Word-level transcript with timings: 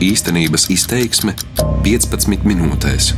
Īstenības 0.00 0.62
izteiksme 0.72 1.34
15 1.84 2.46
minūtēs. 2.48 3.10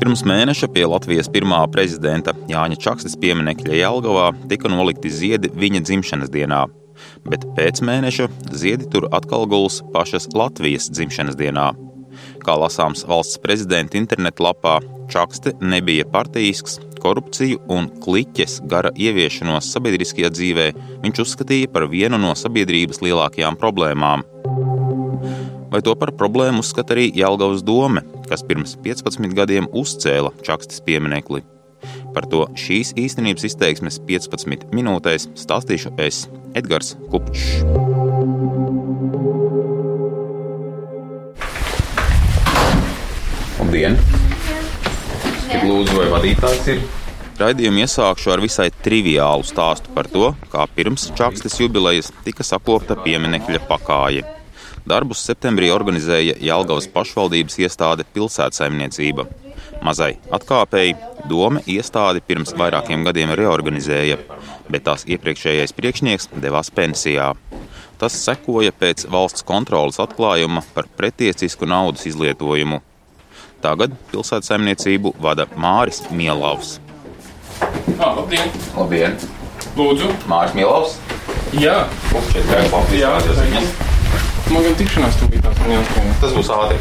Pirms 0.00 0.24
mēneša 0.26 0.66
pie 0.74 0.82
Latvijas 0.90 1.30
pirmā 1.30 1.60
prezidenta 1.70 2.34
Jāņa 2.50 2.80
Čakstas 2.82 3.14
pieminiekļa 3.22 3.78
Jelgavā 3.78 4.32
tika 4.50 4.72
nolikti 4.72 5.14
ziedi 5.14 5.52
viņa 5.54 5.84
dzimšanas 5.86 6.34
dienā, 6.34 6.64
bet 7.30 7.46
pēc 7.54 7.84
mēneša 7.86 8.26
ziedi 8.50 8.90
tur 8.90 9.06
atkal 9.14 9.46
guls 9.46 9.78
pašas 9.94 10.26
Latvijas 10.34 10.90
dzimšanas 10.90 11.38
dienā. 11.38 11.68
Kā 12.42 12.58
lasāms 12.58 13.06
valsts 13.06 13.38
prezidenta 13.38 13.94
internetlapā, 14.02 14.80
Čakste 15.06 15.54
nebija 15.62 16.02
partijisks, 16.10 16.80
korupciju 17.06 17.62
un 17.70 17.86
kliķes 18.02 18.60
gara 18.70 18.90
ieviešanos 18.98 19.68
sabiedriskajā 19.70 20.30
dzīvē 20.34 20.66
viņš 21.04 21.22
uzskatīja 21.22 21.70
par 21.70 21.86
vienu 21.92 22.18
no 22.18 22.32
sabiedrības 22.38 23.02
lielākajām 23.04 23.58
problēmām. 23.60 24.24
Vai 25.70 25.82
to 25.86 25.94
par 25.98 26.14
problēmu 26.18 26.62
uzskata 26.64 26.94
arī 26.96 27.10
Jelgavas 27.14 27.62
doma, 27.66 28.02
kas 28.30 28.42
pirms 28.46 28.76
15 28.82 29.34
gadiem 29.36 29.68
uzcēla 29.70 30.32
Čakstes 30.46 30.82
pieminekli? 30.86 31.44
Par 32.14 32.26
to 32.32 32.46
šīs 32.58 32.94
īstenības 32.98 33.46
izteiksmes 33.50 34.00
15 34.08 34.70
minūtēs 34.74 35.28
stāstīšu 35.38 35.94
es, 36.02 36.24
Edgars 36.58 36.94
Kupčs. 37.12 37.60
Labdien! 43.60 44.25
Cik 45.46 45.62
lūdzu, 45.62 45.94
vai 45.94 46.06
vadītājs 46.10 46.64
ir? 46.72 46.80
Raidījumu 47.38 47.84
iesākšu 47.84 48.32
ar 48.32 48.40
visai 48.42 48.66
triviālu 48.82 49.44
stāstu 49.46 49.92
par 49.94 50.08
to, 50.10 50.32
kā 50.50 50.64
pirms 50.74 51.04
Čakstes 51.14 51.60
jubilejas 51.60 52.08
tika 52.24 52.42
sakopta 52.46 52.96
pieminekļa 53.04 53.60
pakāja. 53.68 54.24
Darbus 54.90 55.22
septembrī 55.28 55.68
organizēja 55.74 56.34
Jelgavas 56.42 56.88
pašvaldības 56.90 57.60
iestāde 57.62 58.06
pilsētsaimniecība. 58.16 59.28
Mazai 59.86 60.16
atkāpēji 60.34 60.96
doma 61.30 61.62
iestādi 61.70 62.24
pirms 62.26 62.54
vairākiem 62.58 63.06
gadiem 63.06 63.36
reorganizēja, 63.38 64.18
bet 64.66 64.86
tās 64.88 65.06
iepriekšējais 65.06 65.76
priekšnieks 65.78 66.30
devās 66.42 66.72
pensijā. 66.74 67.34
Tas 68.02 68.18
sekoja 68.18 68.74
pēc 68.74 69.06
valsts 69.12 69.46
kontrolas 69.46 70.02
atklājuma 70.02 70.66
par 70.74 70.90
pretiecisku 70.98 71.70
naudas 71.70 72.08
izlietojumu. 72.10 72.82
Tagad 73.64 73.94
pilsētsaimniecību 74.12 75.14
vada 75.22 75.46
Māris 75.56 76.02
Mielavs. 76.12 76.76
Ah, 77.96 78.12
labdien! 78.18 78.50
Labdien! 78.76 79.16
Lūdzu! 79.76 80.10
Mārcis 80.28 80.56
Mielovs! 80.58 80.96
Jā, 81.56 81.76
ir 82.36 82.44
kā 82.50 82.60
tādas 82.60 83.38
ziņas. 83.40 83.70
man 84.52 84.66
gan 84.66 84.76
tikšanās 84.78 85.16
bija 85.30 85.42
tās 85.46 85.58
man 85.62 85.72
jāskan. 85.76 86.12
Tas 86.20 86.34
būs 86.36 86.50
ātri. 86.52 86.78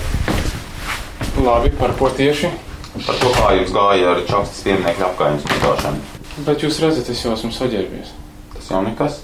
Labi, 1.46 1.72
par 1.80 1.94
ko 2.00 2.10
tieši? 2.18 2.52
Par 3.06 3.18
to, 3.20 3.32
kā 3.36 3.50
jums 3.58 3.74
gāja 3.76 4.12
ar 4.14 4.22
Čakstas 4.28 4.62
pieminiekļa 4.68 5.08
apgājumu 5.10 5.42
smitošanu. 5.44 6.04
Bet 6.46 6.64
jūs 6.64 6.80
redzat, 6.84 7.10
es 7.12 7.24
jau 7.24 7.34
esmu 7.36 7.52
saģērbies. 7.56 8.14
Tas 8.56 8.70
jau 8.72 8.84
nekas. 8.86 9.22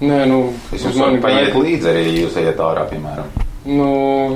Nē, 0.00 0.24
nu, 0.28 0.40
Es 0.72 0.82
uz 0.82 0.90
jums 0.90 1.00
varu 1.00 1.22
paiet 1.24 1.48
gaida. 1.52 1.62
līdzi 1.64 1.88
arī, 1.92 2.02
ja 2.10 2.26
jūs 2.26 2.36
ejat 2.40 2.60
ārā, 2.60 2.84
piemēram. 2.90 3.30
Nu, 3.66 3.88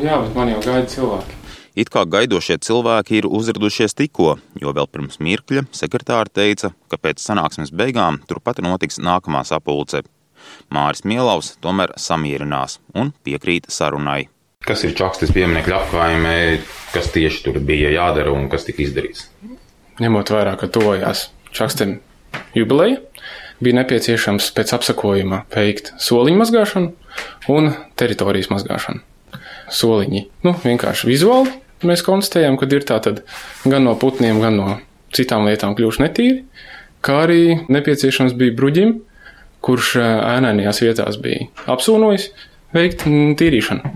jā, 0.04 0.16
bet 0.24 0.36
man 0.36 0.52
jau 0.54 0.62
gaida 0.64 0.88
cilvēki. 0.88 1.39
It 1.80 1.88
kā 1.88 2.02
gaidošie 2.04 2.58
cilvēki 2.60 3.22
ir 3.22 3.26
uzradušies 3.30 3.94
tikko, 3.96 4.34
jo 4.60 4.72
vēl 4.76 4.88
pirms 4.92 5.16
mirkļa 5.24 5.62
sekretāra 5.72 6.28
teica, 6.28 6.74
ka 6.92 6.98
pēc 7.00 7.22
sanāksmes 7.24 7.70
beigām 7.72 8.18
turpat 8.28 8.58
notiks 8.60 8.98
nākamā 9.00 9.40
sapulce. 9.48 10.02
Māris 10.68 11.06
Mielavs 11.08 11.54
tomēr 11.64 11.94
samierinās 11.96 12.76
un 12.92 13.14
piekrīt 13.24 13.70
sarunai. 13.72 14.26
Kas 14.66 14.84
ir 14.84 14.92
Čakstas 14.98 15.32
pieminiekļa 15.32 15.78
apgājumē, 15.78 16.34
kas 16.92 17.08
tieši 17.14 17.46
tur 17.46 17.56
bija 17.64 17.94
jādara 17.94 18.34
un 18.36 18.50
kas 18.52 18.68
tika 18.68 18.84
izdarīts? 18.84 19.30
Ņemot 20.04 20.34
vērā, 20.36 20.58
ka 20.60 20.68
tuvojās 20.68 21.30
Čakstem 21.56 21.96
jubileja, 22.56 23.00
bija 23.64 23.78
nepieciešams 23.80 24.50
pēc 24.58 24.74
apsakojuma 24.76 25.46
veikt 25.56 25.94
soliņu 25.96 26.44
mazgāšanu 26.44 27.56
un 27.56 27.72
teritorijas 27.96 28.52
mazgāšanu. 28.52 29.00
Soliņi, 29.70 30.26
nu, 30.44 30.56
vienkārši 30.60 31.08
vizuāli 31.08 31.56
mēs 31.88 32.04
konstatējam, 32.06 32.58
ka 32.60 32.68
ir 32.70 32.86
tā 32.88 32.98
tad 33.04 33.22
gan 33.64 33.86
no 33.86 33.94
putniem, 33.98 34.40
gan 34.42 34.58
no 34.58 34.68
citām 35.16 35.46
lietām 35.48 35.76
kļuvuši 35.78 36.04
netīri, 36.04 36.42
kā 37.04 37.22
arī 37.26 37.42
nepieciešams 37.72 38.36
bija 38.38 38.56
bruģim, 38.58 38.96
kurš 39.64 39.94
ā, 40.00 40.08
ēnainajās 40.38 40.82
vietās 40.84 41.20
bija 41.20 41.48
apsūnojis 41.70 42.30
veikt 42.76 43.06
tīrīšanu. 43.40 43.94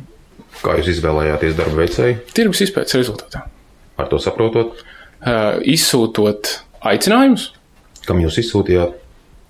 Kā 0.65 0.78
jūs 0.78 0.95
izvēlējāties 0.95 1.59
darba 1.59 1.83
veicēju? 1.83 2.21
Tirgus 2.37 2.62
izpētes 2.65 2.97
rezultātā. 3.00 3.45
Ar 4.01 4.09
to 4.11 4.19
saprotot, 4.22 4.81
Ā, 5.25 5.56
Izsūtot 5.65 6.51
aicinājumus 6.84 7.53
kam 8.09 8.21
jūs 8.22 8.39
izsūtījāt, 8.43 8.97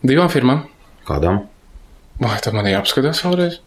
divām 0.07 0.31
firmām. 0.33 0.65
kādām? 1.09 1.45
Vai 2.23 2.39
tad 2.43 2.55
man 2.55 2.69
jāapskatās 2.71 3.25
vēlreiz? 3.27 3.59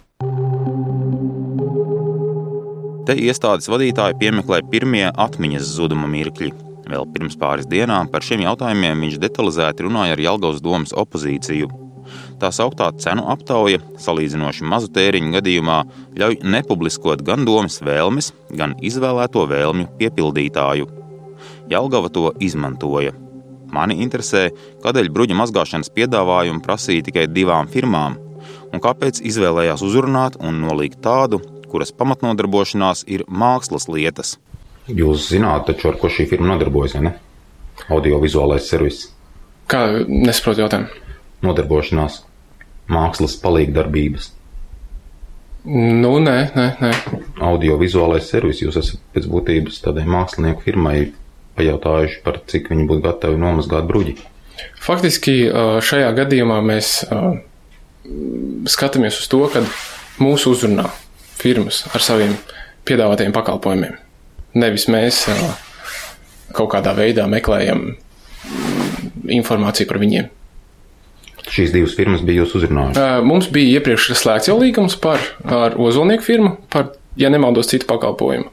Te 3.07 3.13
iestādes 3.15 3.69
vadītāji 3.71 4.17
piemeklē 4.19 4.57
pirmie 4.67 5.05
atmiņas 5.07 5.67
zuduma 5.77 6.09
mirkļi. 6.11 6.49
Vēl 6.91 7.05
pirms 7.13 7.37
pāris 7.39 7.69
dienām 7.71 8.09
par 8.11 8.25
šiem 8.27 8.43
jautājumiem 8.43 9.05
viņš 9.05 9.15
detalizēti 9.23 9.85
runāja 9.85 10.17
ar 10.17 10.23
Jelgavas 10.25 10.59
domas 10.65 10.91
opozīciju. 10.91 11.69
Tā 12.41 12.51
sauktā 12.51 12.89
cenu 12.99 13.23
aptauja, 13.31 13.79
salīdzinoši 14.03 14.67
mazu 14.67 14.91
tēriņu 14.91 15.37
gadījumā, 15.37 15.79
ļauj 16.19 16.41
nepubliskot 16.51 17.23
gan 17.23 17.47
domas 17.47 17.79
vēlmes, 17.79 18.33
gan 18.51 18.75
izvēlēto 18.83 19.47
vēlmju 19.55 19.87
piepildītāju. 20.03 20.91
Jelgava 21.71 22.11
to 22.11 22.33
izmantoja. 22.43 23.15
Mani 23.71 24.01
interesē, 24.03 24.49
kādēļ 24.83 25.13
bruģa 25.15 25.43
mazgāšanas 25.45 25.95
piedāvājumu 25.95 26.59
prasīja 26.59 27.07
tikai 27.07 27.29
divām 27.31 27.71
firmām, 27.71 28.19
un 28.67 28.83
kāpēc 28.83 29.23
izvēlējās 29.31 29.83
uzrunāt 29.87 30.41
un 30.43 30.59
nolikt 30.67 30.99
tādu, 31.07 31.39
kuras 31.71 31.91
pamatnodarbošanās 31.95 33.03
ir 33.07 33.23
mākslas 33.27 33.87
lietas. 33.91 34.35
Jūs 34.87 35.27
zināt, 35.33 35.65
taču 35.67 35.89
ar 35.91 35.97
ko 35.99 36.07
šī 36.11 36.27
firma 36.31 36.53
nodarbojas, 36.53 36.95
vai 36.95 37.03
ne? 37.09 37.13
Audiovizuālais 37.93 38.65
servis, 38.71 39.03
Kā 39.67 39.81
nesaprotu 40.07 40.63
jautājumu? 40.63 40.87
nodarbošanās, 41.43 42.21
mākslas 42.89 43.35
palīgdarbības, 43.43 44.31
Nu, 45.67 46.13
nē, 46.23 46.35
nē, 46.55 46.65
nē. 46.79 46.89
audiovizuālais 47.43 48.23
servis. 48.31 48.61
Jūs 48.63 48.77
esat 48.79 49.01
pēc 49.11 49.25
būtības 49.27 49.81
tādai 49.83 50.05
mākslinieku 50.07 50.63
firmai 50.63 51.09
pajautājuši, 51.59 52.21
par 52.23 52.37
cik 52.47 52.69
viņi 52.71 52.85
būtu 52.87 53.03
gatavi 53.03 53.35
nomazgāt 53.41 53.83
bruģi. 53.89 54.13
Faktiski 54.79 55.33
šajā 55.83 56.13
gadījumā 56.21 56.61
mēs 56.63 56.93
skatāmies 58.71 59.19
uz 59.19 59.27
to, 59.31 59.41
ka 59.51 59.65
mūsu 60.23 60.53
uzrunā 60.55 60.87
firmas 61.47 61.85
ar 61.95 62.03
saviem 62.03 62.35
piedāvātajiem 62.87 63.35
pakalpojumiem. 63.35 63.95
Nevis 64.57 64.87
mēs 64.91 65.23
kaut 66.55 66.71
kādā 66.73 66.93
veidā 66.97 67.27
meklējam 67.29 67.93
informāciju 69.27 69.89
par 69.89 69.99
viņiem. 70.01 70.29
Šīs 71.47 71.71
divas 71.71 71.95
firmas 71.95 72.23
bija 72.27 72.43
jūs 72.43 72.57
uzrunājušas. 72.59 72.99
Ā, 72.99 73.23
Mums 73.23 73.47
bija 73.53 73.79
iepriekš 73.79 74.09
slēgts 74.19 74.49
jau 74.49 74.57
līgums 74.59 74.97
par 74.99 75.21
ar 75.47 75.77
ozolnieku 75.79 76.25
firmu, 76.25 76.55
par, 76.73 76.91
ja 77.19 77.31
nemaldos, 77.31 77.69
citu 77.71 77.87
pakalpojumu. 77.87 78.51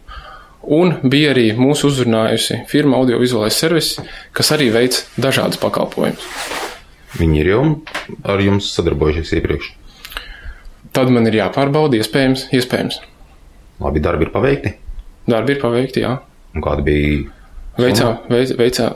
Un 0.75 0.95
bija 1.03 1.35
arī 1.35 1.49
mūsu 1.59 1.91
uzrunājusi 1.91 2.63
firma 2.71 3.01
audiovizuālais 3.03 3.59
servis, 3.59 3.97
kas 4.33 4.53
arī 4.55 4.71
veic 4.73 5.03
dažādus 5.21 5.61
pakalpojumus. 5.61 6.25
Viņi 7.19 7.43
ir 7.43 7.51
jau 7.51 7.65
ar 8.31 8.41
jums 8.43 8.71
sadarbojušies 8.75 9.35
iepriekš. 9.41 9.75
Tad 10.95 11.11
man 11.11 11.27
ir 11.27 11.41
jāpārbauda, 11.41 11.99
iespējams, 11.99 12.49
iespējams. 12.55 13.01
Labi, 13.83 14.03
darbi 14.03 14.29
ir 14.29 14.35
paveikti. 14.35 14.77
Darbi 15.27 15.57
ir 15.57 15.63
paveikti, 15.63 16.05
jā. 16.05 16.19
Un 16.55 16.63
kāda 16.63 16.85
bija 16.87 17.25
Veicā, 17.75 18.13
veic, 18.31 18.53
veicā, 18.55 18.93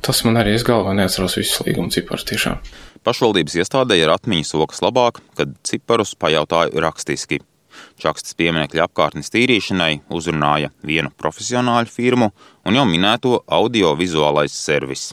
tas 0.00 0.22
man 0.24 0.38
arī 0.40 0.54
es 0.56 0.62
galvā 0.64 0.94
neatceros 0.96 1.34
visus 1.36 1.60
līguma 1.66 1.92
ciparus 1.92 2.24
tiešām. 2.30 2.56
Pašvaldības 3.04 3.58
iestādē 3.60 3.98
ir 4.00 4.12
atmiņas 4.12 4.54
sokas 4.54 4.80
labāk, 4.80 5.20
kad 5.36 5.52
ciparus 5.68 6.14
pajautāju 6.16 6.80
rakstiski. 6.80 7.42
Čakstas 8.00 8.32
pieminekļa 8.40 8.86
apkārtnes 8.86 9.28
tīrīšanai 9.34 10.00
uzrunāja 10.16 10.72
vienu 10.80 11.12
profesionāļu 11.20 11.92
firmu 11.92 12.30
un 12.64 12.80
jau 12.80 12.86
minēto 12.88 13.42
audio-vizuālais 13.44 14.56
servis. 14.56 15.10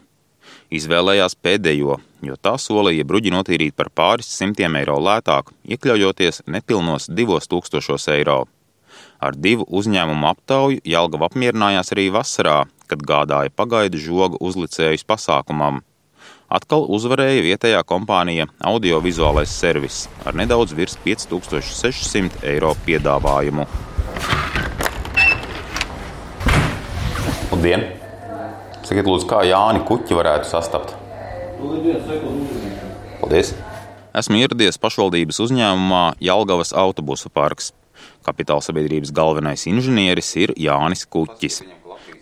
Izvēlējās 0.72 1.36
pēdējo, 1.44 2.00
jo 2.26 2.36
tā 2.42 2.56
solīja 2.62 3.06
bruģi 3.08 3.34
notīrīt 3.34 3.76
par 3.78 3.90
pāris 3.94 4.30
simtiem 4.32 4.76
eiro 4.80 4.98
lētāk, 5.02 5.52
iekļaujoties 5.68 6.44
nepilnos 6.48 7.10
divos 7.10 7.50
tūkstošos 7.52 8.08
eiro. 8.14 8.46
Ar 9.20 9.34
divu 9.34 9.66
uzņēmumu 9.74 10.28
aptauju 10.30 10.82
Jelgava 10.86 11.30
apmierinājās 11.30 11.94
arī 11.96 12.08
vasarā, 12.14 12.66
kad 12.88 13.04
gādāja 13.04 13.54
pagaidu 13.54 14.00
žogu 14.02 14.40
uzlicējus 14.42 15.06
pasākumam. 15.08 15.82
Atkal 16.48 16.86
uzvarēja 16.96 17.44
vietējā 17.44 17.82
kompānija 17.84 18.48
audiovizuālais 18.64 19.52
servis 19.52 20.06
ar 20.24 20.38
nedaudz 20.38 20.72
virs 20.78 20.96
5600 21.04 22.46
eiro 22.54 22.72
piedāvājumu. 22.86 23.68
Labdien! 27.52 27.84
Sakiet, 28.88 29.04
lūdzu, 29.04 29.28
kā 29.28 29.42
Jāni 29.44 29.84
Kuķi 29.84 30.16
varētu 30.16 30.48
sastapt? 30.48 31.07
Paldies! 33.22 33.54
Esmu 34.18 34.40
ieradies 34.42 34.80
pašvaldības 34.82 35.42
uzņēmumā 35.46 36.04
Jelgavas 36.24 36.74
autobusu 36.74 37.30
parks. 37.34 37.72
Kapitāla 38.26 38.64
sabiedrības 38.66 39.14
galvenais 39.14 39.66
inženieris 39.70 40.30
ir 40.42 40.54
Jānis 40.58 41.06
Kuķis. 41.10 41.64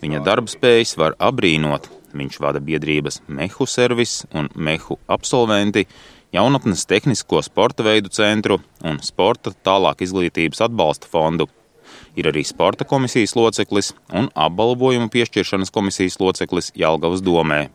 Viņa 0.02 0.20
darbspējas 0.24 0.96
var 1.00 1.16
abrīnot, 1.20 1.88
Viņš 2.16 2.38
vada 2.40 2.60
biedrības 2.64 3.20
Mehu 3.28 3.66
servis 3.68 4.24
un 4.34 4.48
Mehu 4.54 4.98
absolventi, 5.08 5.86
jaunatnes 6.32 6.86
tehnisko 6.88 7.42
sporta 7.44 7.84
veidu 7.86 8.12
centru 8.12 8.60
un 8.84 9.00
sporta 9.04 9.52
tālāk 9.66 10.04
izglītības 10.06 10.64
atbalsta 10.68 11.10
fondu. 11.12 11.48
Ir 12.16 12.30
arī 12.30 12.42
sporta 12.44 12.86
komisijas 12.88 13.36
loceklis 13.36 13.92
un 14.12 14.30
apbalvojumu 14.34 15.10
piešķiršanas 15.12 15.72
komisijas 15.72 16.18
loceklis 16.20 16.72
Jelgavas 16.74 17.22
domē. 17.24 17.66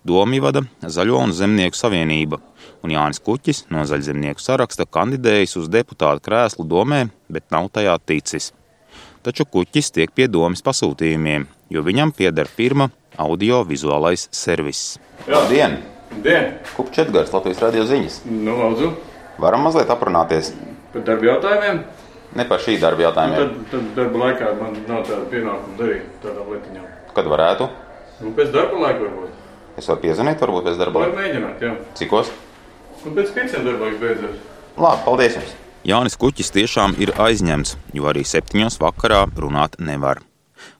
Domi 0.00 0.38
vada 0.40 0.62
Zaļo 0.80 1.18
un 1.20 1.32
Zemnieku 1.36 1.76
savienība, 1.76 2.38
un 2.80 2.92
Jānis 2.94 3.20
Kuķis 3.20 3.66
no 3.68 3.82
Zaļzemnieku 3.84 4.40
saraksta 4.40 4.86
kandidējis 4.88 5.58
uz 5.60 5.66
deputāta 5.68 6.24
krēslu 6.24 6.64
domē, 6.64 7.02
bet 7.28 7.44
nav 7.52 7.68
tajā 7.74 7.98
ticis. 8.08 8.54
Taču 9.20 9.44
Kuķis 9.44 9.92
tiek 9.92 10.14
pie 10.16 10.24
domas 10.32 10.64
pasūtījumiem, 10.64 11.44
jo 11.68 11.84
viņam 11.84 12.14
pieder 12.16 12.48
firma 12.48 12.88
audio-vizuālais 13.20 14.30
serviss. 14.32 14.96
Labdien! 15.28 15.76
Dien! 16.24 16.56
Kupčs 16.78 17.04
Edgars, 17.04 17.34
Latvijas 17.36 17.60
radio 17.62 17.84
ziņas. 17.86 18.22
Nu, 18.32 18.56
lūdzu. 18.56 18.94
Varam 19.40 19.68
mazliet 19.68 19.92
aprunāties? 19.92 20.54
Par 20.94 21.04
darba 21.06 21.28
jautājumiem? 21.28 21.82
Ne 22.40 22.46
par 22.48 22.64
šī 22.64 22.78
darba 22.80 23.04
jautājumiem. 23.04 23.52
Nu, 23.52 23.68
tad, 23.68 23.68
tad 23.74 23.92
darba 23.98 24.24
laikā 24.24 24.54
man 24.62 24.80
nav 24.88 25.04
tāda 25.04 25.28
pienākuma 25.30 25.76
darīt 25.78 26.08
tādām 26.24 26.50
lietiņām. 26.54 26.88
Kad 27.14 27.30
varētu? 27.30 27.68
Nu, 28.24 28.32
pēc 28.40 28.50
darba 28.56 28.80
laika 28.86 29.04
varbūt. 29.04 29.39
Es 29.80 29.88
varu 29.88 30.02
piezvanīt, 30.04 30.40
varbūt 30.44 30.66
pēc 30.68 30.78
darba 30.80 31.00
laika. 31.00 31.16
Var 31.16 31.24
mēģināt, 31.24 31.62
jā. 31.64 31.74
Cikos? 31.96 32.32
Nu, 33.00 33.14
pēc 33.16 33.30
pieciem 33.32 33.64
darba 33.64 33.88
laiks 33.88 34.00
beidzas. 34.02 34.40
Labi, 34.76 35.04
paldies 35.06 35.38
jums! 35.38 35.54
Jānis 35.88 36.18
Kuķis 36.20 36.52
tiešām 36.52 36.98
ir 37.00 37.14
aizņemts, 37.16 37.78
jo 37.96 38.10
arī 38.10 38.26
septiņos 38.28 38.76
vakarā 38.82 39.22
runāt 39.40 39.78
nevar 39.80 40.20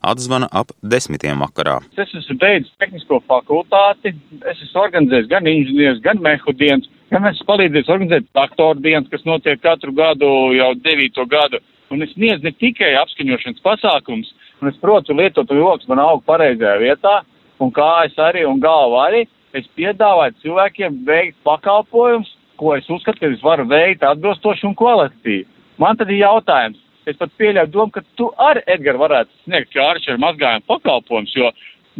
atzvana 0.05 0.45
ap 0.53 0.69
desmitiem 0.93 1.41
vakarā. 1.41 1.79
Es 1.97 2.13
esmu 2.19 2.37
beidzis 2.41 2.75
tehnisko 2.81 3.17
fakultāti, 3.29 4.13
es 4.51 4.61
esmu 4.67 4.83
organizējis 4.83 5.31
gan 5.31 5.49
inženieris, 5.49 6.03
gan 6.05 6.21
mehudienas, 6.21 6.85
gan 7.09 7.25
esmu 7.31 7.47
palīdzējis 7.49 7.91
organizēt 7.95 8.29
traktoru 8.35 8.85
dienas, 8.85 9.09
kas 9.09 9.25
notiek 9.25 9.61
katru 9.65 9.93
gadu 9.97 10.29
jau 10.57 10.71
devīto 10.85 11.25
gadu. 11.29 11.61
Un 11.91 12.05
es 12.05 12.13
sniedzu 12.13 12.45
ne 12.45 12.53
tikai 12.55 12.93
apskaņošanas 13.01 13.65
pasākums, 13.65 14.29
un 14.61 14.69
es 14.69 14.77
protu 14.83 15.17
lietot 15.17 15.49
joks, 15.51 15.89
man 15.89 16.05
aug 16.05 16.21
pareizajā 16.29 16.77
vietā, 16.85 17.17
un 17.61 17.73
kājas 17.75 18.17
arī, 18.19 18.45
un 18.47 18.59
galva 18.63 19.07
arī. 19.09 19.25
Es 19.57 19.67
piedāvāju 19.75 20.37
cilvēkiem 20.43 21.01
veikt 21.07 21.37
pakalpojumus, 21.47 22.29
ko 22.57 22.75
es 22.77 22.87
uzskatu, 22.89 23.19
ka 23.19 23.33
es 23.33 23.43
varu 23.43 23.65
veikt 23.67 24.05
atbilstoši 24.07 24.69
un 24.69 24.77
kvalitatīvi. 24.79 25.47
Man 25.81 25.97
tad 25.97 26.11
ir 26.13 26.21
jautājums, 26.21 26.79
Es 27.09 27.17
pat 27.17 27.31
pieļauju 27.41 27.71
domu, 27.73 27.91
ka 27.95 28.03
tu 28.19 28.27
arī, 28.37 28.61
Edgar, 28.69 28.99
varētu 29.01 29.33
sniegt 29.43 29.71
kāršu 29.73 30.13
ar 30.13 30.19
mazgājumu 30.21 30.67
pakalpojumus, 30.69 31.33
jo, 31.33 31.49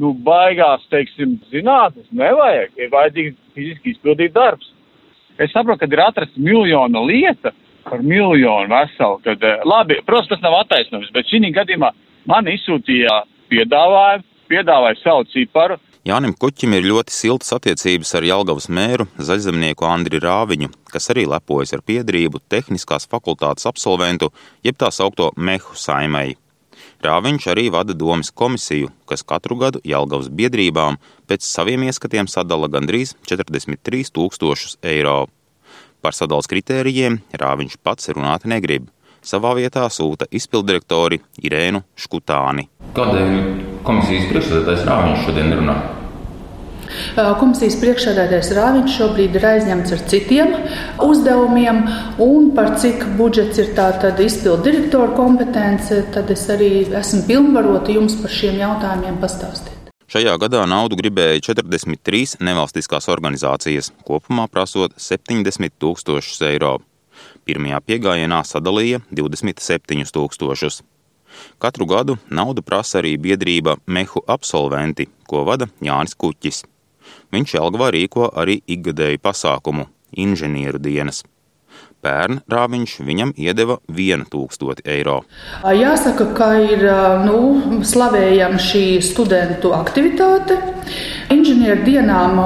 nu, 0.01 0.11
baigās, 0.27 0.83
teiksim, 0.93 1.39
zinātnes 1.51 2.05
nevajag, 2.13 2.75
ir 2.77 2.91
vajadzīgs 2.93 3.39
fiziski 3.57 3.95
izpildīt 3.95 4.35
darbs. 4.35 4.69
Es 5.41 5.53
saprotu, 5.55 5.81
ka 5.81 5.89
ir 5.89 6.03
atrasta 6.05 6.43
miljona 6.45 7.01
lieta 7.07 7.53
par 7.87 8.03
miljonu 8.05 8.69
veselu, 8.69 9.17
kad, 9.25 9.43
eh, 9.43 9.65
labi, 9.65 9.97
protams, 10.05 10.29
tas 10.29 10.43
nav 10.45 10.59
attaisnojums, 10.61 11.11
bet 11.11 11.25
šī 11.25 11.49
gadījumā 11.49 11.89
man 12.29 12.45
izsūtīja 12.45 13.23
piedāvājumu, 13.49 14.23
piedāvāja 14.51 14.99
savu 15.01 15.25
ciparu, 15.31 15.79
Jānim 16.01 16.31
Kuķim 16.33 16.73
ir 16.73 16.87
ļoti 16.89 17.13
siltas 17.13 17.51
attiecības 17.53 18.15
ar 18.17 18.25
Jelgavas 18.25 18.65
mēru 18.73 19.05
zaļzemnieku 19.21 19.85
Andri 19.85 20.17
Rāviņu, 20.17 20.71
kas 20.89 21.11
arī 21.13 21.27
lepojas 21.29 21.75
ar 21.77 21.83
piedrību 21.85 22.41
tehniskās 22.49 23.05
fakultātes 23.11 23.67
absolventu, 23.69 24.31
jeb 24.65 24.79
tā 24.81 24.89
saukto 24.89 25.29
mehu 25.37 25.77
saimai. 25.77 26.31
Rāviņš 27.05 27.45
arī 27.53 27.67
vada 27.73 27.93
domas 27.93 28.33
komisiju, 28.33 28.89
kas 29.05 29.21
katru 29.21 29.59
gadu 29.61 29.81
Jelgavas 29.85 30.31
biedrībām 30.33 30.97
pēc 31.29 31.45
saviem 31.45 31.85
ieskatiem 31.85 32.29
sadala 32.29 32.69
gandrīz 32.73 33.13
43 33.29 34.09
tūkstošus 34.17 34.79
eiro. 34.81 35.27
Par 36.01 36.17
sadalas 36.17 36.49
kritērijiem 36.49 37.19
Rāviņš 37.37 37.77
pats 37.85 38.09
runāt 38.09 38.49
negrib. 38.49 38.89
Savā 39.21 39.53
vietā 39.53 39.85
sūta 39.93 40.25
izpildirektori 40.33 41.21
Irēnu 41.45 41.83
Škutāni. 41.93 42.71
Kādēļ 42.97 43.70
komisijas 43.87 44.29
priekšsēdētājs 44.31 44.85
Rāviņš 44.87 45.25
šodien 45.25 45.57
runā? 45.59 45.75
Komisijas 47.39 47.77
priekšsēdētājs 47.81 48.51
Rāviņš 48.57 48.95
šobrīd 48.99 49.35
ir 49.39 49.47
aizņemts 49.47 49.93
ar 49.95 50.01
citiem 50.11 50.53
uzdevumiem, 51.05 51.83
un 52.23 52.51
par 52.55 52.75
cik 52.81 53.05
budžets 53.19 53.61
ir 53.63 53.71
izpildu 54.25 54.63
direktora 54.67 55.11
kompetence, 55.15 56.01
tad 56.13 56.31
es 56.31 56.47
arī 56.51 56.71
esmu 57.01 57.23
pilnvarota 57.27 57.95
jums 57.95 58.17
par 58.21 58.31
šiem 58.31 58.59
jautājumiem 58.59 59.19
pastāstīt. 59.23 59.77
Šajā 60.11 60.33
gadā 60.35 60.65
naudu 60.67 60.97
gribēja 60.99 61.39
43 61.53 62.41
nevalstiskās 62.43 63.07
organizācijas, 63.07 63.93
kopumā 64.03 64.49
prasot 64.51 64.97
70 64.99 65.77
tūkstošus 65.79 66.41
eiro. 66.49 66.79
Pirmajā 67.47 67.79
piegājienā 67.87 68.41
sadalīja 68.43 68.99
27 69.15 70.11
tūkstošus. 70.11 70.81
Katru 71.61 71.85
gadu 71.85 72.17
naudu 72.29 72.61
prasa 72.61 72.99
arī 73.01 73.17
biedrība 73.21 73.77
Mehu 73.87 74.23
absolventi, 74.27 75.07
ko 75.27 75.43
vada 75.47 75.67
Jānis 75.81 76.15
Kuķis. 76.17 76.63
Viņš 77.31 77.57
Jelgavā 77.57 77.91
rīko 77.95 78.31
arī 78.35 78.61
ikgadēju 78.67 79.21
pasākumu- 79.23 79.87
inženieru 80.25 80.79
dienas. 80.79 81.23
Pērn 82.01 82.39
rāviņš 82.49 82.95
viņam 83.05 83.31
iedeva 83.37 83.77
1000 83.87 84.81
eiro. 84.89 85.21
Jāsaka, 85.61 86.33
ka 86.33 86.47
ir 86.57 86.81
nu, 87.27 87.81
slavējama 87.85 88.57
šī 88.57 88.85
studentu 89.05 89.73
aktivitāte. 89.77 90.57
Inženieru 91.29 91.85
dienām 91.85 92.41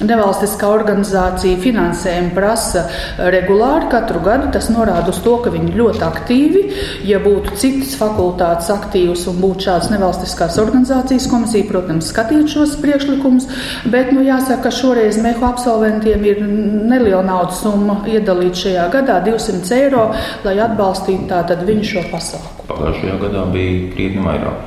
Nevalstiskā 0.00 0.68
organizācija 0.72 1.58
finansējumu 1.60 2.30
prasa 2.32 2.86
regulāri 3.34 3.90
katru 3.92 4.22
gadu. 4.24 4.48
Tas 4.54 4.70
norāda 4.72 5.12
uz 5.12 5.18
to, 5.24 5.34
ka 5.44 5.52
viņi 5.52 5.74
ļoti 5.76 6.04
aktīvi. 6.06 6.62
Ja 7.08 7.20
būtu 7.20 7.56
citas 7.60 7.92
fakultātes 8.00 8.70
aktīvas 8.72 9.26
un 9.30 9.40
būtu 9.42 9.66
šādas 9.68 9.90
nevalstiskās 9.92 10.56
organizācijas 10.62 11.28
komisija, 11.30 11.68
protams, 11.68 12.08
skatītu 12.14 12.54
šos 12.54 12.78
priekšlikumus. 12.80 13.50
Bet 13.92 14.14
nu, 14.16 14.24
jāsaka, 14.24 14.62
ka 14.68 14.74
šoreiz 14.74 15.20
mehu 15.20 15.44
absolventiem 15.48 16.24
ir 16.30 16.40
neliela 16.46 17.22
naudas 17.26 17.60
summa 17.60 18.00
iedalīta 18.08 18.64
šajā 18.64 18.88
gadā- 18.96 19.20
200 19.28 19.76
eiro, 19.76 20.08
lai 20.44 20.56
atbalstītu 20.64 21.28
tātad 21.28 21.66
viņu 21.68 21.84
šo 21.92 22.06
pasākumu. 22.08 22.66
Pagājušajā 22.72 23.20
gadā 23.26 23.44
bija 23.52 23.92
krietni 23.94 24.24
vairāk. 24.24 24.66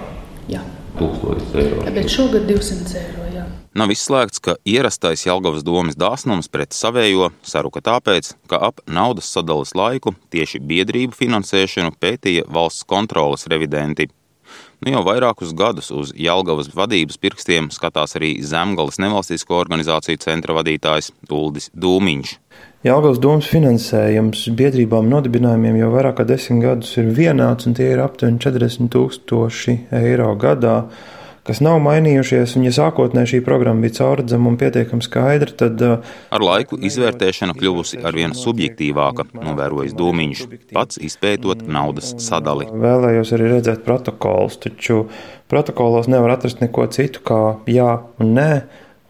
Jā. 0.49 0.61
1000 0.99 1.57
eiro. 1.57 1.91
Bet 1.93 2.09
šogad 2.09 2.47
200 2.47 2.97
eiro. 3.01 3.22
Nav 3.73 3.89
izslēgts, 3.89 4.37
ka 4.37 4.53
ierastais 4.69 5.23
Jelgavas 5.25 5.63
domas 5.65 5.95
dāsnums 5.97 6.45
pret 6.53 6.75
savējo 6.77 7.31
saruka 7.41 7.81
tāpēc, 7.81 8.35
ka 8.45 8.59
ap 8.69 8.83
naudas 8.85 9.31
sadalas 9.33 9.73
laiku 9.73 10.13
tieši 10.29 10.59
biedrību 10.61 11.17
finansēšanu 11.17 11.95
pētīja 11.97 12.43
valsts 12.53 12.85
kontrolas 12.85 13.47
revidenti. 13.49 14.11
Nu 14.85 14.93
jau 14.93 15.01
vairākus 15.07 15.55
gadus 15.57 15.89
uz 15.89 16.11
Jelgavas 16.13 16.69
vadības 16.75 17.17
pirkstiem 17.17 17.71
skatās 17.73 18.13
arī 18.19 18.35
Zemgales 18.45 19.01
nevalstisko 19.01 19.57
organizāciju 19.63 20.21
centra 20.21 20.53
vadītājs 20.59 21.09
Uldis 21.33 21.71
Dūmiņš. 21.73 22.35
Jelgavas 22.85 23.23
domas 23.25 23.49
finansējums 23.49 24.45
biedrībām 24.53 25.09
nodibinājumiem 25.09 25.81
jau 25.81 25.89
vairāk 25.95 26.19
kā 26.19 26.27
desmit 26.29 26.61
gadus 26.67 26.93
ir 27.01 27.09
vienāds, 27.09 27.65
un 27.65 27.73
tie 27.73 27.89
ir 27.95 28.05
aptuveni 28.05 28.37
40 28.43 28.93
tūkstoši 28.93 29.77
eiro 30.03 30.29
gadā 30.37 30.77
kas 31.47 31.59
nav 31.63 31.79
mainījušies, 31.83 32.55
un 32.57 32.67
ja 32.67 32.71
sākotnēji 32.75 33.33
šī 33.33 33.39
programma 33.45 33.83
bija 33.83 33.97
caurredzama 33.99 34.51
un 34.51 34.57
pietiekami 34.59 35.05
skaidra, 35.05 35.51
tad. 35.59 35.83
Uh, 35.83 36.13
Ar 36.33 36.45
laiku 36.45 36.79
izvērtēšana 36.79 37.55
kļuvusi 37.57 37.99
arvien 38.07 38.35
subjektīvāka, 38.37 39.27
novērojis 39.35 39.95
Dūmiņš, 39.99 40.45
pats 40.71 41.01
izpētot 41.03 41.65
naudas 41.67 42.13
sadali. 42.23 42.69
Vēlējos 42.71 43.35
arī 43.35 43.51
redzēt 43.57 43.83
protokolus, 43.87 44.57
taču 44.63 45.03
protokolos 45.51 46.09
nevar 46.11 46.37
atrast 46.37 46.63
neko 46.63 46.87
citu 46.95 47.23
kā 47.27 47.43
jā 47.69 47.91
un 48.23 48.35
nē, 48.39 48.49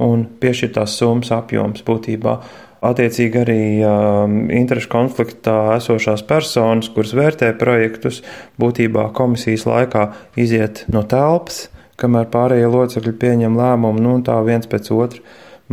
un 0.04 0.28
piešķirtās 0.42 0.98
summas 1.00 1.32
apjoms 1.36 1.86
būtībā. 1.86 2.38
Attiecīgi 2.84 3.40
arī 3.40 3.62
um, 3.88 4.34
interešu 4.52 4.90
konfliktā 4.92 5.78
esošās 5.78 6.26
personas, 6.28 6.90
kuras 6.92 7.14
vērtē 7.16 7.54
projektus, 7.56 8.20
būtībā 8.60 9.06
komisijas 9.16 9.64
laikā 9.70 10.10
iziet 10.44 10.84
no 10.92 11.06
telpas 11.08 11.70
kamēr 12.04 12.30
pārējie 12.34 12.70
locekļi 12.72 13.16
pieņem 13.24 13.60
lēmumu, 13.60 14.04
nu 14.04 14.18
tā 14.26 14.38
viens 14.46 14.70
pēc 14.70 14.92
otra 14.96 15.24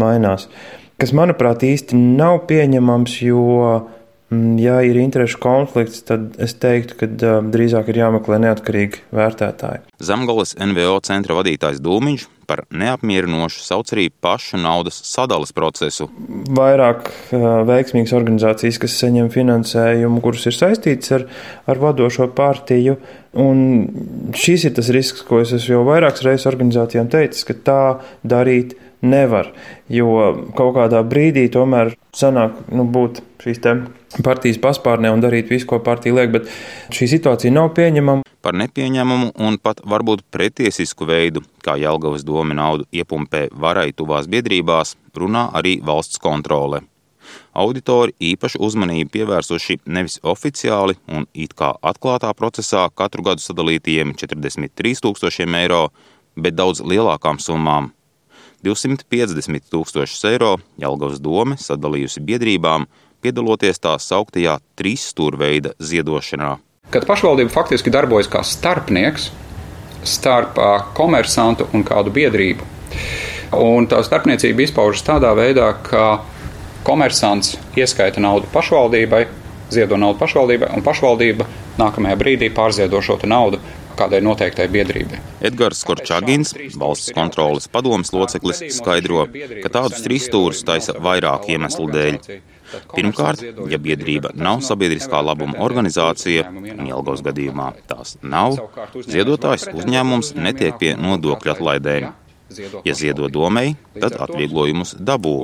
mainās. 0.00 0.48
Kas, 1.00 1.14
manuprāt, 1.16 1.64
īsti 1.64 1.96
nav 1.96 2.42
pieņemams, 2.48 3.14
jo, 3.24 3.44
mm, 4.32 4.56
ja 4.60 4.80
ir 4.84 4.98
interešu 5.00 5.40
konflikts, 5.42 6.02
tad 6.08 6.36
es 6.42 6.56
teiktu, 6.60 6.98
ka 7.00 7.08
drīzāk 7.52 7.88
ir 7.88 8.02
jāmeklē 8.02 8.40
neatkarīgi 8.44 9.06
vērtētāji. 9.16 9.86
Zemgales 10.00 10.56
NVO 10.60 10.98
centra 11.06 11.38
vadītājs 11.40 11.80
Dūmiņš 11.84 12.28
par 12.50 12.64
neapmierinošu 12.74 13.62
sauc 13.62 13.92
arī 13.94 14.08
pašu 14.10 14.58
naudas 14.58 14.98
sadales 15.06 15.54
procesu. 15.54 16.08
Vairāk 16.58 17.06
veiksmīgas 17.70 18.16
organizācijas, 18.18 18.80
kas 18.82 18.98
saņem 19.04 19.30
finansējumu, 19.30 20.18
kurus 20.24 20.48
ir 20.50 20.58
saistīts 20.58 21.14
ar, 21.14 21.28
ar 21.70 21.82
vadošo 21.82 22.26
partiju. 22.34 22.98
Un 23.38 24.34
šis 24.34 24.66
ir 24.66 24.74
tas 24.74 24.90
risks, 24.90 25.22
ko 25.26 25.44
es 25.44 25.54
jau 25.68 25.84
vairākas 25.86 26.26
reizes 26.26 26.50
organizācijām 26.50 27.10
teicis, 27.12 27.46
ka 27.46 27.54
tā 27.54 27.82
darīt 28.26 28.74
nevar. 29.06 29.52
Jo 29.88 30.34
kaut 30.58 30.74
kādā 30.76 31.04
brīdī 31.06 31.46
tomēr 31.52 31.94
sanāk 32.16 32.58
nu, 32.74 32.84
būt 32.90 33.22
šīs 33.40 33.62
partijas 34.26 34.58
paspārnē 34.60 35.12
un 35.14 35.22
darīt 35.22 35.50
visu, 35.52 35.68
ko 35.70 35.78
partija 35.84 36.18
liek, 36.18 36.34
bet 36.34 36.50
šī 36.94 37.14
situācija 37.14 37.54
nav 37.54 37.72
pieņemama. 37.78 38.26
Par 38.40 38.56
nepieņemamu 38.56 39.34
un 39.36 39.58
pat 39.60 39.82
varbūt 39.84 40.22
pretiesisku 40.32 41.04
veidu, 41.08 41.42
kā 41.64 41.74
Jelgavas 41.76 42.24
doma 42.24 42.56
naudu 42.56 42.86
iepumpē 42.88 43.48
varai 43.52 43.90
tuvās 43.92 44.30
biedrībās, 44.32 44.94
runā 45.14 45.50
arī 45.52 45.76
valsts 45.84 46.20
kontrole. 46.22 46.80
Auditori 47.52 48.14
īpašu 48.32 48.62
uzmanību 48.64 49.12
pievērsuši 49.12 49.80
nevis 49.86 50.18
oficiāli 50.24 50.96
un 51.12 51.26
it 51.34 51.52
kā 51.58 51.74
atklātā 51.92 52.32
procesā 52.38 52.86
katru 52.94 53.26
gadu 53.28 53.44
sadalītajiem 53.44 54.16
43 54.18 55.04
tūkstošiem 55.04 55.58
eiro, 55.60 55.88
bet 56.34 56.56
daudz 56.56 56.80
lielākām 56.80 57.38
summām 57.42 57.92
250 58.64 59.68
tūkstošus 59.72 60.24
eiro 60.32 60.56
Jelgavas 60.80 61.20
dome 61.20 61.56
sadalījusi 61.60 62.24
biedrībām, 62.24 62.88
piedaloties 63.20 63.80
tā 63.80 63.96
sauktajā 64.00 64.58
trīs 64.76 65.06
stūrveida 65.12 65.76
ziedošanā. 65.80 66.56
Kad 66.90 67.06
pašvaldība 67.06 67.52
faktiski 67.54 67.92
darbojas 67.94 68.26
kā 68.30 68.42
starpnieks 68.46 69.28
starp 70.02 70.58
komersantu 70.96 71.68
un 71.76 71.84
kādu 71.86 72.10
biedrību, 72.14 72.66
un 73.60 73.86
tā 73.90 74.00
starpniecība 74.02 74.64
izpaužas 74.64 75.04
tādā 75.06 75.30
veidā, 75.38 75.68
ka 75.86 76.24
komersants 76.86 77.56
ieskaita 77.78 78.22
naudu 78.22 78.48
pašvaldībai, 78.54 79.26
ziedo 79.70 80.00
naudu 80.00 80.18
pašvaldībai, 80.18 80.72
un 80.74 80.82
pašvaldība 80.86 81.46
nākamajā 81.78 82.18
brīdī 82.18 82.50
pārziedo 82.54 83.02
šo 83.04 83.20
naudu 83.28 83.60
kādai 84.00 84.22
noteiktai 84.24 84.66
biedrībai. 84.72 85.20
Edgars 85.44 85.82
Korčagins, 85.84 86.54
valsts 86.80 87.12
kontrolas 87.16 87.68
padomas 87.68 88.14
loceklis, 88.16 88.62
skaidro, 88.78 89.26
ka 89.62 89.72
tādus 89.72 90.02
trīs 90.06 90.26
stūrus 90.30 90.64
taisa 90.66 90.96
vairāk 90.98 91.50
iemeslu 91.52 91.90
dēļ. 91.92 92.18
Pirmkārt, 92.94 93.42
ja 93.70 93.78
biedrība 93.82 94.32
nav 94.38 94.62
sabiedriskā 94.66 95.20
labuma 95.24 95.58
organizācija, 95.64 96.48
un 96.50 96.86
Jelgavas 96.88 97.22
gadījumā 97.26 97.70
tās 97.90 98.16
nav, 98.22 98.58
ziedotājs 99.06 99.68
uzņēmums 99.74 100.34
netiek 100.38 100.78
pie 100.80 100.94
nodokļu 100.98 101.54
atlaidēm. 101.54 102.10
Ja 102.84 102.94
ziedo 102.94 103.28
domai, 103.30 103.76
tad 103.94 104.16
atvieglojumus 104.18 104.96
dabū. 104.98 105.34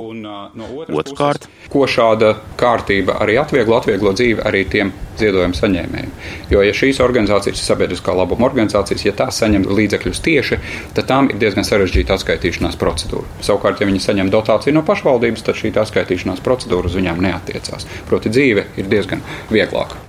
Otrkārt, 0.91 1.47
ko 1.71 1.85
šāda 1.87 2.33
kārtība 2.59 3.15
arī 3.23 3.37
atvieglo, 3.39 3.77
atvieglo 3.79 4.11
dzīvi 4.17 4.43
arī 4.47 4.63
tiem 4.67 4.91
ziedojumu 5.17 5.57
saņēmējiem. 5.57 6.11
Jo, 6.51 6.63
ja 6.65 6.73
šīs 6.75 6.99
organizācijas 7.03 7.63
sabiedriskā 7.63 8.15
labuma 8.17 8.49
organizācijas, 8.49 9.05
ja 9.07 9.15
tās 9.17 9.39
saņem 9.41 9.69
līdzekļus 9.71 10.21
tieši, 10.27 10.59
tad 10.97 11.09
tām 11.09 11.31
ir 11.31 11.39
diezgan 11.41 11.67
sarežģīta 11.67 12.17
atskaitīšanās 12.17 12.77
procedūra. 12.81 13.39
Savukārt, 13.45 13.81
ja 13.81 13.89
viņi 13.89 14.03
saņem 14.03 14.33
dotāciju 14.33 14.75
no 14.77 14.83
pašvaldības, 14.87 15.47
tad 15.47 15.61
šī 15.61 15.73
atskaitīšanās 15.77 16.43
procedūra 16.45 16.91
uz 16.91 16.99
viņām 16.99 17.23
neatiecās. 17.23 17.87
Proti, 18.09 18.33
dzīve 18.33 18.67
ir 18.77 18.91
diezgan 18.91 19.23
vieglāka. 19.53 20.07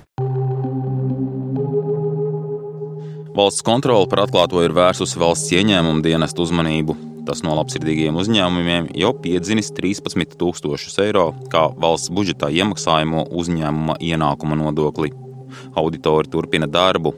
Valsts 3.39 3.63
kontrole 3.63 4.03
par 4.11 4.25
atklāto 4.25 4.59
ir 4.65 4.73
vērsusi 4.75 5.15
valsts 5.21 5.53
ieņēmumu 5.55 6.01
dienestu 6.03 6.43
uzmanību. 6.43 6.95
Tas 7.23 7.39
no 7.45 7.53
labsirdīgiem 7.55 8.17
uzņēmumiem 8.19 8.89
jau 8.99 9.13
piedzinis 9.23 9.69
13,000 9.77 11.05
eiro 11.05 11.29
kā 11.53 11.61
valsts 11.79 12.11
budžetā 12.11 12.49
iemaksājamo 12.51 13.29
uzņēmuma 13.39 13.95
ienākuma 14.03 14.59
nodokli. 14.59 15.13
Auditori 15.79 16.27
turpina 16.27 16.67
darbu. 16.67 17.15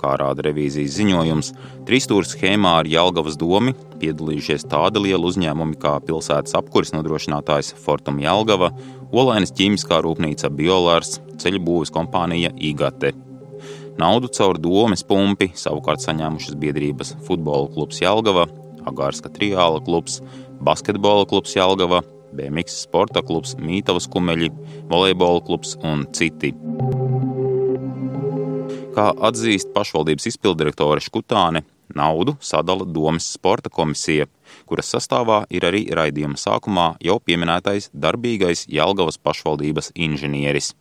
Kā 0.00 0.16
rāda 0.18 0.48
revīzijas 0.48 0.96
ziņojums, 0.96 1.52
trīsstūra 1.86 2.26
schēmā 2.26 2.74
ar 2.80 2.90
Jālgavas 2.90 3.38
domu 3.38 3.76
piedalījušies 4.02 4.66
tādi 4.74 5.06
lieli 5.06 5.22
uzņēmumi 5.30 5.78
kā 5.78 5.98
pilsētas 6.02 6.56
apkuras 6.58 6.96
nodrošinātājs 6.96 7.76
Fortum 7.84 8.18
Jālgava, 8.24 8.74
Olainas 9.12 9.54
ķīmiskā 9.54 10.02
rūpnīca 10.02 10.50
Biolārs, 10.50 11.20
ceļu 11.38 11.62
būvniecības 11.62 11.98
kompānija 12.00 12.56
Igate. 12.58 13.14
Naudu 14.00 14.30
caur 14.32 14.56
domes 14.56 15.02
pumpi 15.04 15.50
savukārt 15.60 16.00
saņēmušas 16.00 16.54
biedrības 16.60 17.10
futbola 17.26 17.68
klubs 17.74 17.98
Jelgava, 18.00 18.46
Agārska 18.88 19.28
triāla 19.34 19.82
klubs, 19.84 20.22
basketbola 20.64 21.26
klubs 21.28 21.52
Jelgava, 21.52 22.00
BMX 22.32 22.78
sporta 22.86 23.20
klubs 23.26 23.52
Mītavas 23.60 24.06
kumeļi, 24.08 24.48
volejbola 24.88 25.42
klubs 25.44 25.74
un 25.84 26.06
citi. 26.16 26.54
Kā 28.96 29.10
atzīst 29.28 29.74
pašvaldības 29.76 30.30
izpildirektore 30.32 31.04
Škutāne, 31.04 31.66
naudu 31.92 32.38
sadala 32.40 32.88
domas 32.88 33.28
sporta 33.34 33.68
komisija, 33.68 34.30
kuras 34.64 34.94
sastāvā 34.94 35.42
ir 35.52 35.68
arī 35.68 35.84
raidījuma 35.92 36.40
sākumā 36.40 36.94
jau 37.04 37.18
pieminētais 37.20 37.92
darbīgais 37.92 38.64
Jelgavas 38.70 39.20
pašvaldības 39.20 39.92
inženieris. 39.92 40.72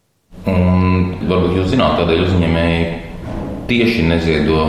Un 0.48 1.16
varbūt 1.28 1.60
jūs 1.60 1.72
zināt, 1.76 2.00
kādēļ 2.00 2.28
uzņēmēji 2.30 3.09
tieši 3.70 4.08
neziedo 4.10 4.64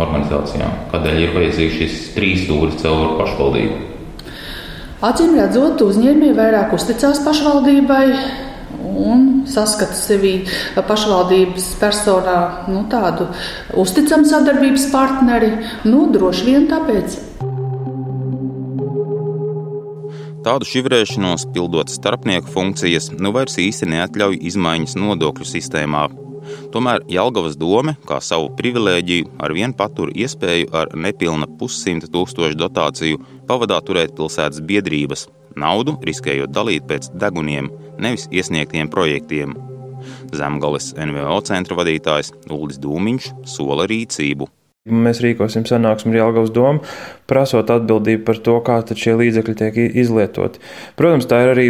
organizācijām? 0.00 0.74
Kādēļ 0.92 1.22
ir 1.22 1.32
vajadzīgs 1.36 1.78
šis 1.78 1.96
trīs 2.16 2.44
stūris 2.46 2.82
caur 2.82 3.16
pašvaldību? 3.20 3.80
Acīm 5.00 5.32
redzot, 5.38 5.80
uzņēmēji 5.80 6.36
vairāk 6.36 6.74
uzticās 6.76 7.22
pašvaldībai 7.24 8.04
un 9.00 9.26
saskata 9.48 9.96
sevi 9.96 10.34
pašvaldības 10.76 11.70
personā 11.80 12.36
nu, 12.68 12.84
tādu 12.92 13.30
uzticamu 13.80 14.28
sadarbības 14.28 14.86
partneri. 14.92 15.52
Nu, 15.88 16.06
droši 16.12 16.48
vien 16.50 16.68
tāpēc. 16.70 17.18
Tādu 20.40 20.64
šivrēšanos, 20.64 21.50
pildot 21.52 21.92
starpnieku 21.92 22.48
funkcijas, 22.48 23.10
nu 23.20 23.32
vairs 23.36 23.58
īsti 23.60 23.90
neatļauj 23.92 24.40
izmaiņas 24.52 24.96
nodokļu 25.00 25.48
sistēmā. 25.48 26.08
Tomēr 26.74 27.04
Jelgavas 27.10 27.56
doma, 27.60 27.96
kā 28.06 28.20
savu 28.24 28.50
privilēģiju, 28.58 29.30
ar 29.42 29.54
vienu 29.56 29.76
patur 29.76 30.12
iespēju 30.14 30.70
ar 30.76 30.92
nepilna 30.94 31.48
pussimta 31.60 32.10
tūkstošu 32.10 32.58
dotāciju 32.60 33.20
pavadā 33.48 33.80
turēt 33.84 34.14
pilsētas 34.18 34.62
biedrības, 34.66 35.26
naudu 35.58 35.96
riskējot 36.06 36.52
dalīt 36.54 36.86
pēc 36.90 37.10
deguniem, 37.18 37.72
nevis 37.98 38.28
iesniegtiem 38.30 38.90
projektiem. 38.92 39.56
Zemgales 40.32 40.92
NVO 40.96 41.40
centra 41.44 41.76
vadītājs 41.80 42.32
Uldis 42.50 42.80
Dūmiņš 42.80 43.30
sola 43.50 43.86
rīcību. 43.90 44.48
Mēs 44.90 45.20
rīkosim 45.20 45.66
sanāksmi 45.68 46.16
Jālgavas 46.16 46.52
domu, 46.56 46.80
prasot 47.28 47.68
atbildību 47.68 48.24
par 48.24 48.40
to, 48.40 48.56
kā 48.64 48.78
šie 48.88 49.18
līdzekļi 49.20 49.56
tiek 49.58 49.76
izlietoti. 50.00 50.62
Protams, 50.96 51.28
tā 51.28 51.42
ir 51.44 51.52
arī 51.52 51.66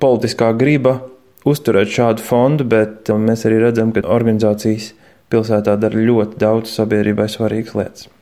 politiskā 0.00 0.54
griba 0.56 0.96
uzturēt 1.46 1.92
šādu 1.94 2.24
fondu, 2.26 2.66
bet 2.68 3.10
um, 3.14 3.24
mēs 3.28 3.46
arī 3.48 3.62
redzam, 3.62 3.94
ka 3.94 4.04
organizācijas 4.04 4.92
pilsētā 5.32 5.76
dara 5.80 6.06
ļoti 6.08 6.38
daudz 6.42 6.74
sabiedrībai 6.74 7.28
svarīgas 7.30 7.78
lietas. 7.78 8.12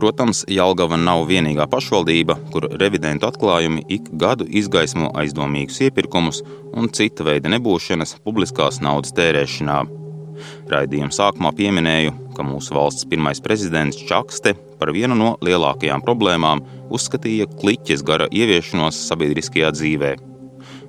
Protams, 0.00 0.46
Jālgava 0.48 0.96
nav 0.96 1.26
vienīgā 1.28 1.66
pašvaldība, 1.68 2.38
kur 2.54 2.70
revidentu 2.80 3.28
atklājumi 3.28 3.82
ik 3.92 4.08
gadu 4.22 4.46
izgaismo 4.48 5.10
aizdomīgus 5.20 5.82
iepirkumus 5.84 6.40
un 6.72 6.88
cita 6.88 7.26
veida 7.26 7.52
nebūšanas 7.52 8.16
publiskās 8.24 8.80
naudas 8.80 9.12
tērēšanā. 9.18 9.82
Raidījuma 10.72 11.12
sākumā 11.12 11.52
pieminēju, 11.58 12.14
ka 12.32 12.46
mūsu 12.48 12.72
valsts 12.78 13.04
pirmais 13.10 13.44
prezidents 13.44 14.00
Čakste 14.08 14.54
par 14.80 14.94
vienu 14.96 15.18
no 15.20 15.34
lielākajām 15.44 16.00
problēmām 16.06 16.64
uzskatīja 16.88 17.50
kliķes 17.60 18.06
gara 18.08 18.30
ieviešanos 18.32 19.04
sabiedriskajā 19.10 19.76
dzīvē. 19.76 20.16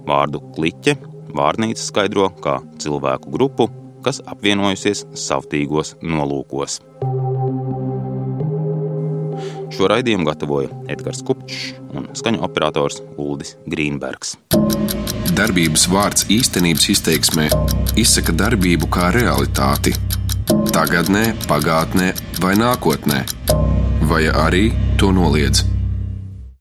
Vārdu 0.07 0.41
kliķe 0.55 0.97
vārnīca 1.35 1.83
skaidro 1.83 2.29
kā 2.43 2.59
cilvēku 2.81 3.31
grupu, 3.33 3.69
kas 4.05 4.21
apvienojusies 4.25 5.05
savtīgos 5.17 5.95
nolūkos. 6.01 6.79
Šo 9.71 9.87
raidījumu 9.87 10.27
gatavoja 10.27 10.69
Edgars 10.91 11.21
Kupčs 11.25 11.71
un 11.95 12.09
skaņu 12.17 12.43
operators 12.45 12.99
Uldis 13.21 13.55
Grīnbergs. 13.71 14.35
Darbības 15.31 15.87
vārds 15.89 16.27
īstenības 16.33 16.89
izteiksmē 16.91 17.47
izsaka 18.01 18.35
darbību 18.35 18.89
kā 18.91 19.13
realitāti 19.15 19.95
tagadnē, 20.75 21.31
pagātnē 21.47 22.11
vai 22.43 22.55
nākotnē, 22.59 23.23
vai 24.11 24.25
arī 24.27 24.69
to 24.99 25.13
noliedz. 25.15 25.70